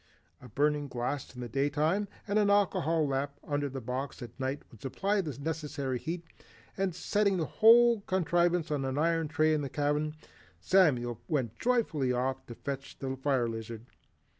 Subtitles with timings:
[0.41, 4.31] A burning glass in the day time and an alcohol lamp under the box at
[4.39, 6.23] night would supply the necessary heat,
[6.75, 10.15] and setting the whole contrivance on an iron tray in the cabin,
[10.59, 13.85] Samuel went joyfully off to fetch the fire lizard.